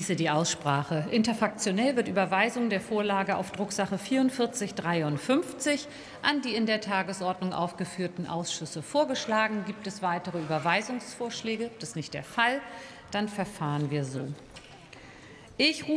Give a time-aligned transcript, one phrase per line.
[0.00, 1.06] schließe die Aussprache.
[1.10, 5.88] Interfraktionell wird Überweisung der Vorlage auf Drucksache 4453
[6.22, 9.64] an die in der Tagesordnung aufgeführten Ausschüsse vorgeschlagen.
[9.66, 11.72] Gibt es weitere Überweisungsvorschläge?
[11.80, 12.60] Das ist nicht der Fall.
[13.10, 14.28] Dann verfahren wir so.
[15.56, 15.86] Ich rufe